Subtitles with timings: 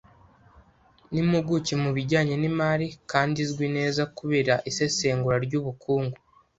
[1.11, 6.17] Ni impuguke mu bijyanye n’imari kandi izwi neza kubera isesengura ry’ubukungu.